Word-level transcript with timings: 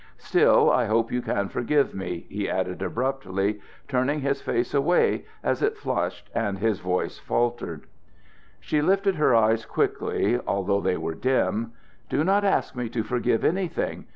Still, 0.17 0.71
I 0.71 0.85
hope 0.85 1.11
you 1.11 1.21
can 1.21 1.47
forgive 1.47 1.93
me," 1.93 2.25
he 2.27 2.49
added 2.49 2.81
abruptly, 2.81 3.61
turning 3.87 4.21
his 4.21 4.41
face 4.41 4.73
away 4.73 5.25
as 5.43 5.61
it 5.61 5.77
flushed 5.77 6.27
and 6.33 6.57
his 6.57 6.79
voice 6.79 7.19
faltered. 7.19 7.85
She 8.59 8.81
lifted 8.81 9.17
her 9.17 9.35
eyes 9.35 9.63
quickly, 9.63 10.39
although 10.47 10.81
they 10.81 10.97
were 10.97 11.13
dim. 11.13 11.73
"Do 12.09 12.23
not 12.23 12.43
ask 12.43 12.75
me 12.75 12.89
to 12.89 13.03
forgive 13.03 13.43
anything. 13.45 14.05